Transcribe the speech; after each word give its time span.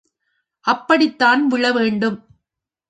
அப்படித்தான் 0.65 1.47
விழ 1.47 1.71
வேண்டும். 1.71 2.19